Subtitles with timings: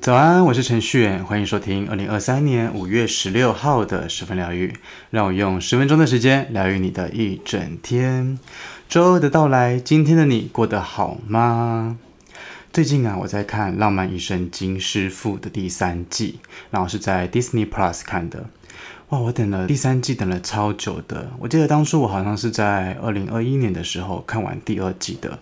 [0.00, 4.74] 早安，我是陈旭远，欢迎收听二零二三年五月十六号的十分疗愈。
[5.10, 8.38] 让我用十分钟的时间疗愈你的一整天。
[8.88, 11.98] 周二的到来，今天的你过得好吗？
[12.72, 16.38] 最近啊，我在看《浪漫医生金师傅》的第三季，
[16.70, 18.46] 然后是在 Disney Plus 看的。
[19.10, 21.28] 哇，我等了第三季，等了超久的。
[21.40, 25.36] 我记得当初我好像是在二零二一年的时候看完第二季的。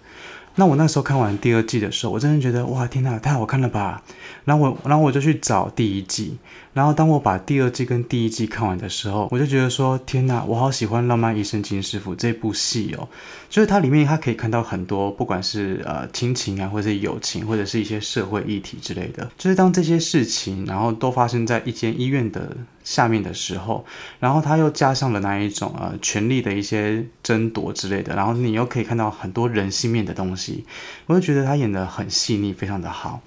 [0.54, 4.02] 那我那时候看完第二季的时候，我真的觉得哇，天哪，太好看了吧！
[4.44, 6.38] 然后我，然后我就去找第一季。
[6.78, 13.08] 然后当我把第二季跟第一季看完的时候，我就觉得说，天哪，我好喜欢《浪漫医生金师傅》这部戏哦。
[13.50, 19.28] 就是它里面，它可以看到很多，不管是呃亲情啊，或者是友情，或者是一些社会议题之类的。
[19.36, 23.84] 就是当这些事情，然后都发生在一间医院的下面的时候，
[24.20, 30.64] 然后他又加上了那一种呃权力的一些争夺之类的，然后你又可以看到很多人性面的东西。
[31.06, 33.20] 我就觉得他演得很细腻，非常的好。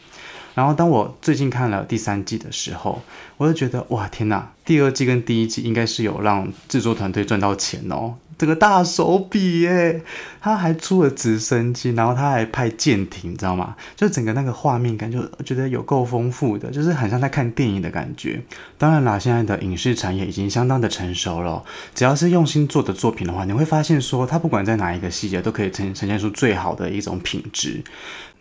[0.53, 3.01] 然后当我最近看了第三季的时候，
[3.37, 4.51] 我就觉得哇，天哪！
[4.65, 8.15] 第二季跟第一季应该是有让制作团队赚到钱哦。
[8.41, 10.01] 这个大手笔耶，
[10.41, 13.75] 他还出了直升机，然后他还派舰艇，你知道吗？
[13.95, 18.41] 就整个那个画面感，就觉得有够丰富的，就是很像在看电影的感觉。
[18.79, 27.83] 当然啦，现在的影视产业已经相当的成熟了，只要是用心做的作品的话，你会发现说，它不管在哪一个细节，都可以呈呈现出最好的一种品质。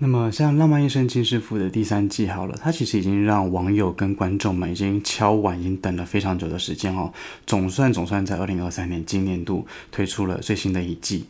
[0.02, 7.12] 那么，像《浪漫医生金师傅》的第三季好了，它其实已经让网友跟观众们已经敲碗，已经等了非常久的时间哦。
[7.46, 11.26] 总算总算在二零二三年今年度推出了最新的一季。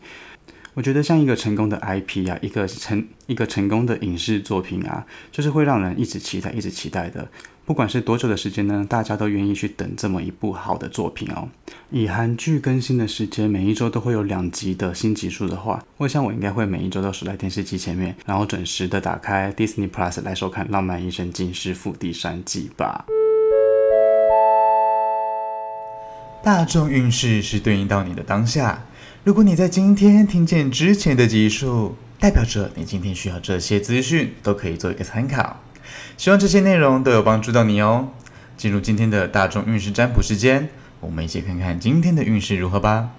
[0.74, 7.28] 我觉得像一个成功的 IP 啊，一个成一个成功的影视作品啊，就是会让人一直期待，一直期待的。
[7.66, 11.48] 不管是多久的时间呢，大家都愿意去等这么一部好的作品哦。
[11.90, 23.04] 以韩剧更新的时间，每一周都会有两集的新集数的话，我想我应该会每一周都守在电视机前面，然后准时的打开 Disney Plus 来收看《浪漫医生金师傅》第三季吧。
[26.42, 28.84] 大众运势是对应到你的当下，
[29.24, 35.60] 如果你在今天听见之前的集数，代表着你今天需要这些资讯，都可以做一个参考。
[36.16, 38.08] 希望这些内容都有帮助到你哦。
[38.56, 40.70] 进入今天的大众运势占卜时间，
[41.00, 43.10] 我们一起看看今天的运势如何吧。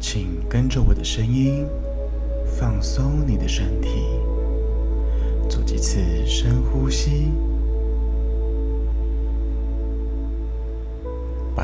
[0.00, 1.66] 请跟着我的声音，
[2.58, 3.88] 放松你的身体，
[5.48, 7.30] 做几次深呼吸，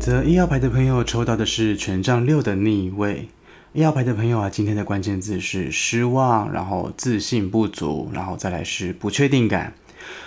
[0.00, 3.28] 则一号牌的朋友抽到的是权杖六的逆位。
[3.74, 9.74] 一号牌的朋友啊，今天的关键字是失望，然后自信不足，然后再来是不确定感。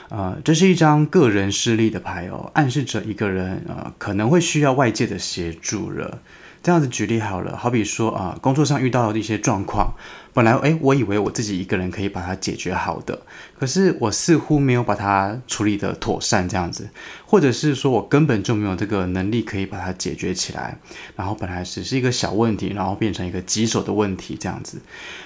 [0.09, 6.19] 呃，这是一张个人势力的牌哦，暗示着一个人呃可能会需要外界的协助了。
[6.63, 9.93] 这样子举例好了，好比说啊、工作上遇到的一些状况，
[10.33, 13.21] 本来诶，我以为我自己一个人可以把它解决好的，
[13.59, 16.89] 可是我似乎没有把它处理得妥善，这样子，
[17.25, 20.79] 或者是说我根本就没有这个能力可以把它解决起来，
[21.17, 24.81] 然后本来只是一个小问题，然后变成一个棘手的问题，这样子，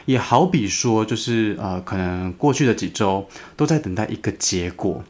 [0.05, 3.23] 也好比说就是呃，可能过去的几周
[3.55, 5.03] 都在等待一个结果。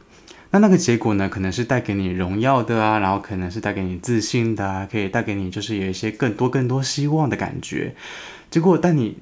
[0.50, 7.94] 那那个结果呢，可能是带给你荣耀的啊，然后可能是带给你自信的啊，可以带给你就是有一些更多更多希望的感觉。
[8.50, 9.18] 结果，但你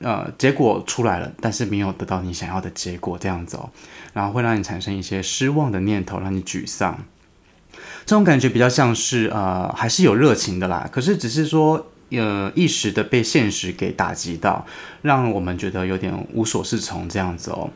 [0.00, 3.70] 呃，结果出来了，但是没有得到你想要的结果，这样子哦，
[4.12, 7.04] 然后会让你产生一些失望的念头，让你沮丧。
[8.04, 14.66] 这种感觉比较像是呃，还是有热情的啦，可是只是说呃一时的被现实给打击到，
[15.02, 17.70] 让我们觉得有点无所适从这样子哦。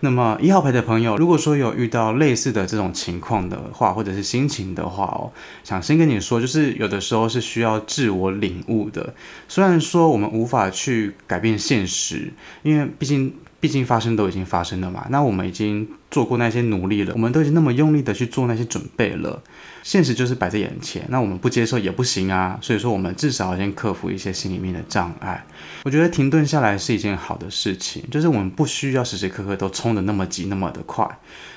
[0.00, 5.32] 那么一号牌的朋友，如果说有遇到类似的这种情况的话，或者是心情的话哦，
[5.64, 9.14] 想先跟你说，就是有的时候是需要自我领悟的。
[9.48, 12.32] 虽然说我们无法去改变现实，
[12.62, 19.42] 因为毕竟毕竟发生都已经发生了嘛，那我们已经做过那些努力了，我们都已经那么用力的去做那些准备了。
[19.82, 22.58] 现实就是摆在眼前，那我们不接受也不行啊。
[22.60, 25.44] 所以说，我们至少要先克服一些心里面的障碍。
[25.84, 31.06] 我觉得停顿下来是一件好的事情，就是我们不需要时时刻刻都冲得那么急、那么的快。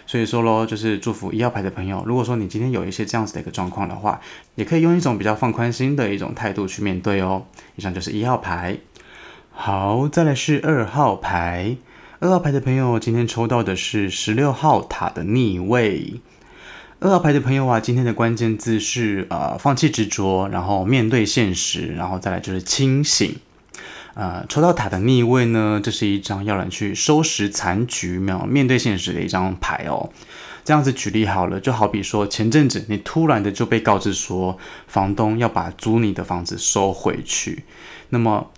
[0.05, 4.19] 所以说喽，就是祝福一号牌的朋友，如果说你今天有一些这样子的一个状况的话，
[4.55, 7.45] 也可以用一种比较放宽心的一种态度去面对哦。
[7.75, 8.77] 以上就是一号牌。
[9.51, 11.75] 好，再来是二号牌。
[12.23, 16.21] 二号牌的朋友，今天抽到的是十六号塔的逆位。
[17.01, 23.35] 二号牌的朋友啊，今天的关键字是呃，放弃执着，然后面对现实，然后再来就是清醒。
[24.13, 30.09] 呃，抽到塔的逆位呢，这是一张要人去收拾残局，没有面对现实的一张牌哦。
[30.63, 37.65] 这样子举例好了，就好比说前阵子你突然的就被告知说，房东要把租你的房子收回去，
[38.07, 38.49] 那么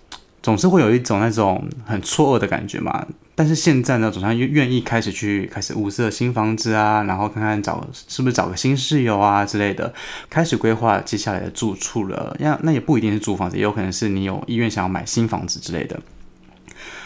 [0.46, 3.04] 总是会有一种那种很错愕的感觉嘛。
[3.34, 9.92] 但是现在呢，总算愿愿意开始去开始物色新房子啊，然后看看找是不是找个新室友啊之类的，
[10.30, 12.36] 开始规划接下来的住处了。
[12.38, 15.98] 那那也不一定是租房子，也有可能是你有意愿想要买新房子之类的。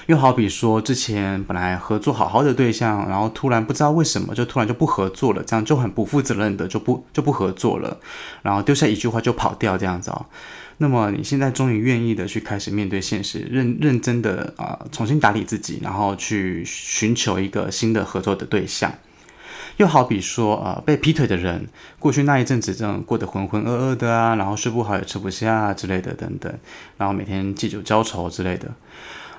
[0.05, 7.97] 又好比说，之前本来合作好好的对象，然后突然不知道为什么就突然就不合作了，这样就很不负责任的就不就不合作了，
[8.43, 10.27] 然后丢下一句话就跑掉这样子哦。
[10.83, 18.91] 那么你现在终于愿意的去开始面对现实，认认真的啊、重新打理自己，然后去寻求一个新的合作的对象。
[19.77, 21.69] 又好比说啊、被劈腿的人，
[21.99, 26.51] 过去那一阵子这种过得浑浑噩噩的啊，然后睡不好也吃不下之类的等等，
[26.97, 28.75] 然后每天借酒浇愁之类的。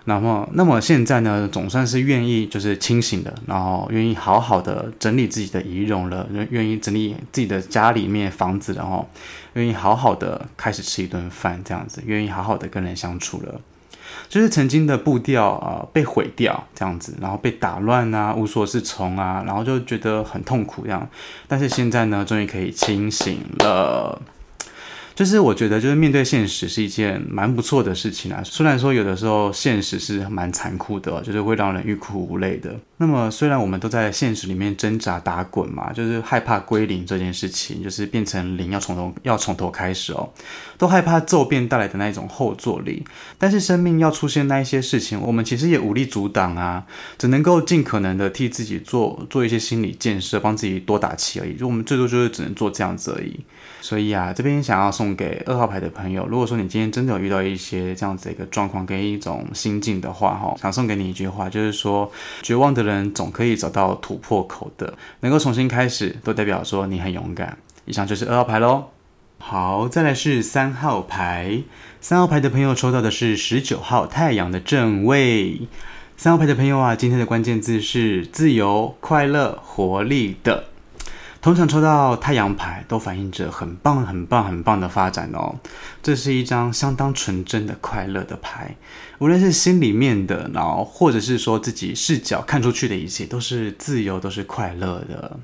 [0.06, 9.08] 那么，那么现在呢，总算是愿意就是清醒的，然后愿意好好的整理自己的仪容了，愿意整理自己的家里面房子，然后
[9.54, 13.62] 愿意好好的开始吃一顿饭，这样子，愿意好好的跟人相处了，
[14.28, 21.08] 就是曾经的步调啊、被毁掉这样子，然后被打乱啊，无所适从啊，然后就觉得很痛苦这样，
[21.48, 24.20] 但是现在呢，终于可以清醒了。
[25.14, 28.42] 就是我觉得，就是面对现实是一件蛮不错的事情啊。
[28.44, 32.74] 虽然说有的时候现实是蛮残酷的，就是会让人欲哭无泪的。
[32.98, 40.30] 那么虽然我们都在现实里面挣扎打滚嘛，就是害怕归零这件事情，就是变成零要从头要从头开始哦，
[40.78, 43.04] 都害怕骤变带来的那一种后坐力。
[43.38, 46.86] 但是生命要出现那一些事情，我们其实也无力阻挡啊，
[47.18, 51.56] 只能够尽可能的替自己做做一些心理建设，帮自己多打气而已。
[51.56, 53.40] 就我们最多就是只能做这样子而已。
[53.82, 62.12] 所以啊，这边想要送给二号牌的朋友，如果说你今天真的有遇到一些这样子的一个状况跟一种心境的话，哈，想送给你一句话，就是说，
[62.44, 67.58] 绝望的人总可以找到突破口的，能够重新开始，都代表说你很勇敢。
[67.86, 68.90] 以上就是二号牌喽。
[69.40, 71.64] 好，再来是三号牌，
[72.00, 75.62] 三号牌的朋友抽到的是十九号太阳的正位。
[76.16, 80.66] 三号牌的朋友啊，今天的关键字是自由、快乐、活力的。
[81.42, 85.56] 通常抽到太阳牌都反映着很棒、很棒、很棒的发展哦。
[86.04, 88.76] 这是一张相当纯真的快乐的牌，
[89.18, 95.38] 无论是心里面的，然后或者是说自己视角看出去的一切，都是自由，都是快乐的。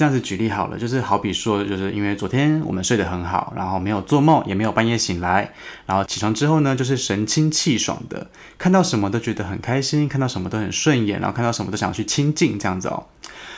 [0.00, 5.52] 这样子举例好了，就是好比说，就是因为昨天我们睡得很好，然后没有做梦，也没有半夜醒来，
[5.84, 8.26] 然后起床之后呢，就是神清气爽的，
[8.56, 13.04] 看到什么都觉得很开心，看到什么都很顺眼，然后看到什么都想去亲近，这样子哦。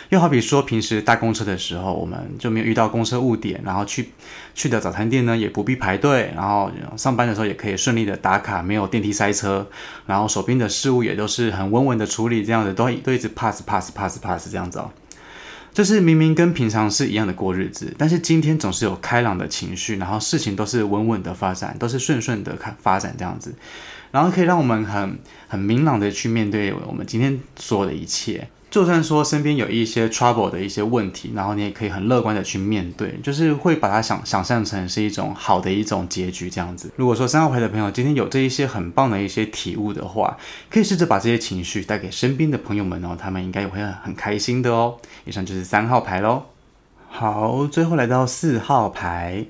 [0.08, 4.11] 又好比说，平时搭公车的时候，我们就没有遇到公车误点，然后去
[4.52, 9.64] 去的早餐店呢，也不必排队，然后上班的时候也可以顺利的打卡，没有电梯塞车，
[10.06, 14.90] 然后手边的事物也都是很稳稳的处理，这样子都都一直 pass pass pass pass 这样子哦。
[15.72, 23.54] 就是明明跟平常是一样的过日子，但是今天总是有开朗的情绪，然后事情都是稳稳的发展，都是顺顺的看发展这样子，
[24.10, 28.48] 然后可以让我们很很明朗的去面对我们今天所有的一切。
[28.72, 36.90] 就算说身边有一些 trouble 的一些问题，然后你也可以很乐观的去面对，就是会把它想想象成是一种好的一种结局这样子。
[36.96, 40.38] 如果说三号牌的朋友今天有这一些很棒的一些体悟的话，
[40.70, 44.96] 可以试着把这些情绪带给身边的朋友们哦，他们应该也会很开心的哦。
[45.26, 46.44] 以上就是三号牌喽。
[47.10, 49.44] 好，最后来到四号牌，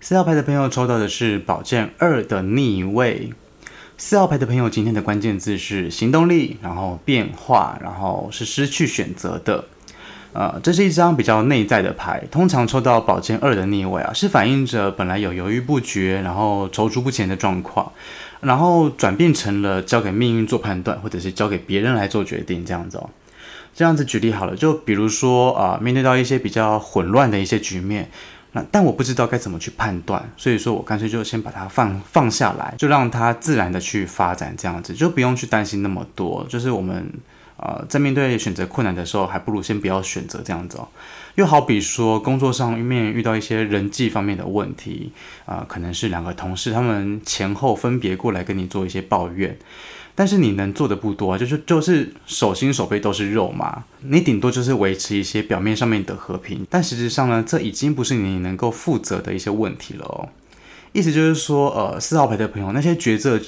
[0.00, 3.32] 四号牌的朋友抽到的是宝剑二的逆位。
[3.96, 9.64] 四号牌的朋友，今天的关键字是行动力，然后变化，然后是失去选择的。
[10.32, 17.92] 呃，这是一张比较内在的牌，通常抽到宝剑二的逆位啊，是反映着本来有犹豫不决，然后踌躇不前的状况，
[18.40, 23.08] 然后转变成了交给命运做判断，或者是交给别人来做决定这样子哦。
[23.76, 28.10] 这样子举例好了，就比如说啊、面对到一些比较混乱的一些局面，
[28.54, 37.12] 那但我不知道该怎么去判断，所以说我干脆就先把它放放下来，就让它自然的去发展，这样子就不用去担心那么多，就是我们。
[37.56, 40.88] 呃，在面对选择困难的时候，还不如先不要选择这样子哦。
[41.36, 45.12] 又好比说，工作上面遇到一些人际方面的问题，
[45.46, 49.56] 啊、呃，可能是两个同事他们前后分别过来跟你做一些抱怨，
[50.14, 60.28] 但是你能做的不多，啊就是就是手心手背都是肉嘛，你顶多就是维持一些表面上面的和平，但实际上呢，这已经不是你能够负责的一些问题了哦。
[60.92, 63.40] 意思就是说，呃，四号牌的朋友，那些决策。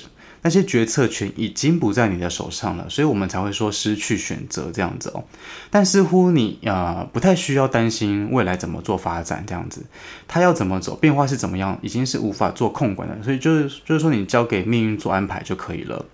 [0.43, 5.25] 那些决策权已经不在你的手上了，所以我们才会说失去选择这样子哦。
[5.71, 9.85] 但似乎你呃不太需要担心未来怎么做发展这样子，
[10.29, 16.05] 他要怎么走，变化是怎么样，已经是无法做控管的，所以就是就是说你交给命运做安排就可以了。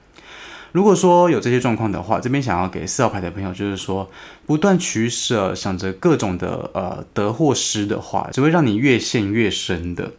[0.73, 4.11] 如果说有这些状况的话，这边想要给四号牌的朋友就是说，
[4.47, 10.11] 不断取舍，想着各种的呃得或失的话，只会让你越陷越深的。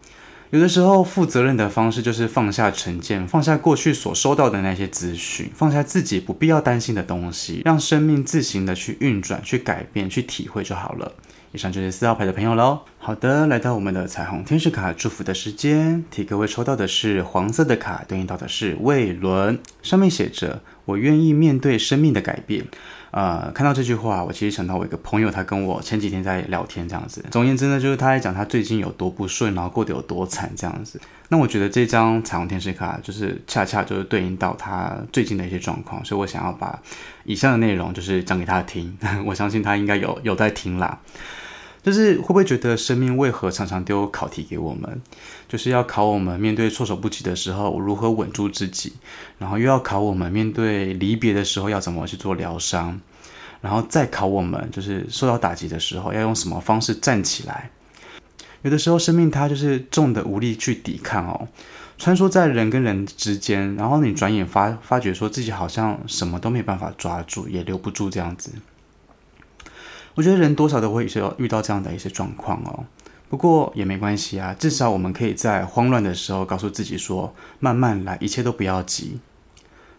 [0.53, 11.11] 有的时候，负责任的方式就是放下成见，放下过去所收到的那些资讯，放下自己不必要担心的东西，让生命自行的去运转、去改变、去体会就好了。
[11.53, 12.81] 以上就是四号牌的朋友喽。
[12.99, 22.67] 好的，来到我们的彩虹天使卡祝福的时间，替各位抽到的是黄色的卡，对应到的是魏伦，上面写着：“我愿意面对生命的改变。”
[23.13, 27.23] 呃，看到这句话，我其实想到我一个朋友，他跟我前几天在聊天这样子。
[27.29, 30.99] 总而言之呢，就是他在讲他最近有多不顺，然后过得有多惨这样子。
[31.29, 36.81] 那我觉得这张彩虹天使卡就是恰恰就是对应到他最近的一些状况，所以我想要把
[37.23, 38.97] 以上的内容就是讲给他听。
[39.27, 40.99] 我相信他应该有有在听啦。
[41.83, 45.01] 就是会不会觉得生命为何常常丢考题给我们？
[45.49, 48.93] 就是要考我们面对措手不及的时候如何稳住自己，
[49.37, 52.99] 然后又要考我们面对离别的时候要怎么去做疗伤，
[53.59, 57.69] 然后再考我们就是受到打击的时候要用什么方式站起来。
[58.61, 61.49] 有的时候生命它就是重的无力去抵抗哦，
[61.97, 68.51] 穿梭在人跟人之间，然后你转眼发发觉说自己好像什么都没办法抓住，也留不住这样子。
[70.15, 72.85] 我觉得人多少都会有遇到这样的一些状况哦，
[73.29, 79.19] 不过也没关系啊，至少我们可以在慌乱的时候告诉自己说，慢慢来，一切都不要急。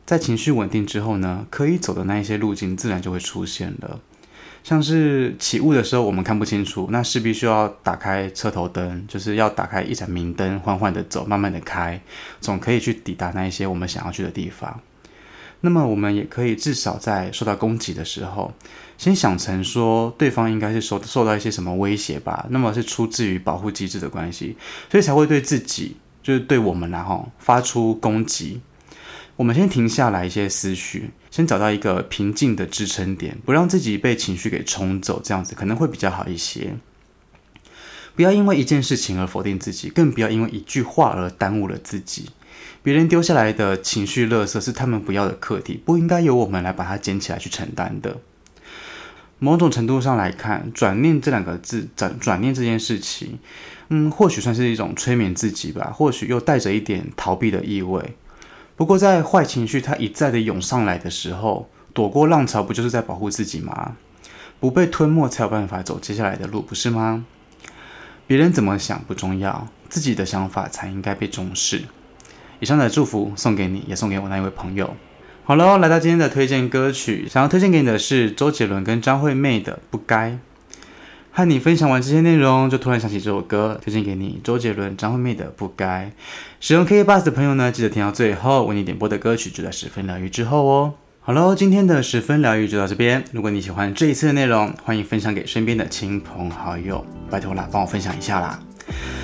[0.07, 4.01] 在情绪稳定之后呢，可以走的那一些路径自然就会出现了。
[4.63, 12.01] 像是起雾的时候，我们看不清楚，那势必需要打开车头灯，就是要打开一盏明灯，缓缓的走，慢慢的开，
[12.41, 14.81] 总可以去抵达那一些我们想要去的地方。
[15.65, 18.53] 那么我们也可以至少在受到攻击的时候，
[18.99, 24.59] 先想成说对方应该是受受到一些什么威胁吧，那么是出自于保护机制的关系，
[24.91, 28.61] 所以才会对自己就是对我们然后发出攻击。
[29.37, 36.75] 我们先停下来一些思绪，先找到一个平静的支撑点，不让自己被情绪给冲走，这样子可能会比较好一些。
[38.15, 42.29] 不要因为一件事情而否定自己，更不要因为一句话而耽误了自己。
[42.85, 48.19] 别人丢下来的情绪垃圾是他们不要的课题，不应该由我们来把它捡起来去承担的。
[49.39, 53.39] 某种程度上来看，转念这两个字，转转念这件事情，
[53.89, 58.15] 嗯，或许算是一种催眠自己吧，或许又带着一点逃避的意味。
[58.77, 63.97] 不过，在坏情绪它一再的涌上来的时候，躲过浪潮，不就是在保护自己吗？
[64.61, 67.25] 不被吞没，才有办法走接下来的路，不是吗？
[68.27, 71.85] 别人怎么想不重要，自己的想法才应该被重视。
[72.61, 74.95] 以上的祝福送给你，也送给我那一位朋友。
[75.45, 80.31] 好了，来到今天的推荐歌曲，想要推荐给你的是周杰伦跟张惠妹的《不该》。
[81.37, 86.07] 和你分享完这些内容，就突然想起这首歌，推荐给你，周杰伦、张惠妹的《不该》。
[86.61, 90.95] 使用 KKBOX 的朋友呢，记得听到最后，为你点播的歌曲就在十分疗愈之后哦。
[91.21, 93.25] 好喽，今天的十分疗愈就到这边。
[93.33, 98.61] 如果你喜欢这一次的内容，欢迎分享给身边的亲朋好友，拜托啦，帮我分享一下啦。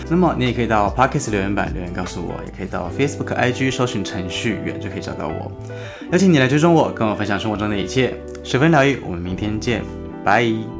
[0.08, 5.52] 那么你也可以到 Parkes 留言板留言告诉我，也可以到 Facebook、IG 搜寻程序员就可以找到我。
[6.10, 8.14] 邀请你来追踪我，跟我分享生活中的一切。
[8.42, 9.82] 十分疗愈，我们明天见，
[10.24, 10.79] 拜。